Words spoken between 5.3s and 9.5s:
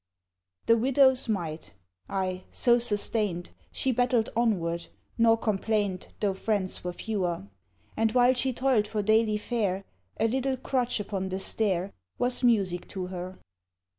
complained, Though friends were fewer: And while she toiled for daily